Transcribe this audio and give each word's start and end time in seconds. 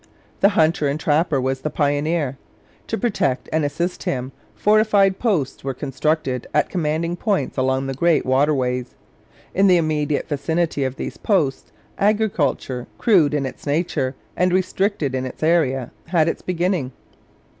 The 0.39 0.49
hunter 0.57 0.87
and 0.87 0.99
trapper 0.99 1.39
was 1.39 1.61
the 1.61 1.69
pioneer. 1.69 2.39
To 2.87 2.97
protect 2.97 3.47
and 3.53 3.63
assist 3.63 4.01
him, 4.01 4.31
fortified 4.55 5.19
posts 5.19 5.63
were 5.63 5.75
constructed 5.75 6.47
at 6.55 6.71
commanding 6.71 7.15
points 7.15 7.55
along 7.55 7.85
the 7.85 7.93
great 7.93 8.25
waterways. 8.25 8.95
In 9.53 9.67
the 9.67 9.77
immediate 9.77 10.27
vicinity 10.27 10.83
of 10.85 10.95
these 10.95 11.17
posts 11.17 11.71
agriculture, 11.99 12.87
crude 12.97 13.35
in 13.35 13.45
its 13.45 13.67
nature 13.67 14.15
and 14.35 14.51
restricted 14.51 15.13
in 15.13 15.23
its 15.23 15.43
area, 15.43 15.91
had 16.07 16.27
its 16.27 16.41
beginning. 16.41 16.93